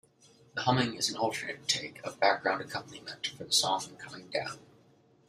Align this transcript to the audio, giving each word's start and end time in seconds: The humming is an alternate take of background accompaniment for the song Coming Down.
The 0.55 0.61
humming 0.63 0.95
is 0.95 1.11
an 1.11 1.17
alternate 1.17 1.67
take 1.67 2.03
of 2.03 2.19
background 2.19 2.59
accompaniment 2.61 3.27
for 3.27 3.43
the 3.43 3.51
song 3.51 3.83
Coming 3.99 4.29
Down. 4.29 4.57